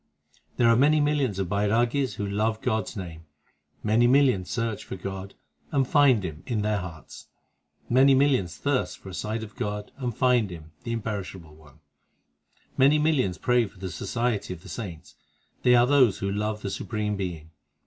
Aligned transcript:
6 0.33 0.41
There 0.57 0.67
are 0.67 0.75
many 0.75 0.99
millions 0.99 1.37
of 1.37 1.47
Bairagis 1.47 2.15
Who 2.15 2.25
love 2.27 2.59
God 2.61 2.85
s 2.85 2.95
name; 2.95 3.27
Many 3.83 4.07
millions 4.07 4.49
search 4.49 4.83
for 4.83 4.95
God, 4.95 5.35
And 5.71 5.87
find 5.87 6.23
Him 6.23 6.41
in 6.47 6.63
their 6.63 6.79
hearts; 6.79 7.27
Many 7.87 8.15
millions 8.15 8.57
thirst 8.57 8.97
for 8.97 9.09
a 9.09 9.13
sight 9.13 9.43
of 9.43 9.55
God, 9.55 9.91
And 9.97 10.17
find 10.17 10.49
Him, 10.49 10.71
the 10.85 10.91
Imperishable 10.91 11.53
One; 11.53 11.81
Many 12.79 12.97
millions 12.97 13.37
pray 13.37 13.67
for 13.67 13.77
the 13.77 13.91
society 13.91 14.55
of 14.55 14.63
the 14.63 14.69
saints 14.69 15.13
They 15.61 15.75
are 15.75 15.85
those 15.85 16.17
who 16.17 16.31
love 16.31 16.63
the 16.63 16.71
Supreme 16.71 17.15
Being. 17.15 17.51